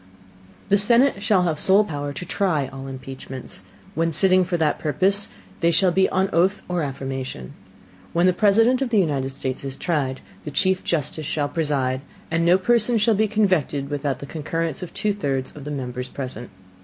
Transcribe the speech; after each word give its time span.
The 0.69 0.79
Senate 0.79 1.21
shall 1.21 1.43
have 1.43 1.57
the 1.57 1.61
sole 1.61 1.83
Power 1.83 2.11
to 2.11 2.25
try 2.25 2.67
all 2.73 2.87
Impeachments. 2.87 3.61
When 3.93 4.11
sitting 4.11 4.43
for 4.43 4.57
that 4.57 4.79
Purpose, 4.79 5.27
they 5.59 5.69
shall 5.69 5.91
be 5.91 6.09
on 6.09 6.27
Oath 6.33 6.63
or 6.67 6.81
Affirmation. 6.81 7.53
When 8.11 8.25
the 8.25 8.33
President 8.33 8.81
of 8.81 8.89
the 8.89 8.97
United 8.97 9.29
States 9.29 9.63
is 9.63 9.75
tried, 9.77 10.21
the 10.43 10.49
Chief 10.49 10.83
Justice 10.83 11.27
shall 11.27 11.49
preside: 11.49 12.01
And 12.31 12.43
no 12.43 12.57
Person 12.57 12.97
shall 12.97 13.13
be 13.13 13.27
convicted 13.27 13.91
without 13.91 14.17
the 14.17 14.25
Concurrence 14.25 14.81
of 14.81 14.91
two 14.91 15.13
thirds 15.13 15.55
of 15.55 15.65
the 15.65 15.69
Members 15.71 16.07
present. 16.07 16.49